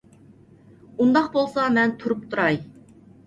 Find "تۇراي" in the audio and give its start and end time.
2.33-2.59